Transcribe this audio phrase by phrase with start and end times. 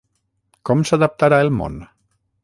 [0.69, 1.75] Com s'adaptarà el món?